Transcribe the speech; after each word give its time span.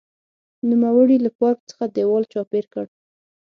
نوموړي 0.69 1.17
له 1.25 1.29
پارک 1.39 1.59
څخه 1.69 1.83
دېوال 1.95 2.23
چاپېر 2.33 2.65
کړ. 2.73 2.85